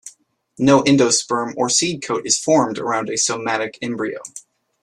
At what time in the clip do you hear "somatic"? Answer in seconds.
3.19-3.77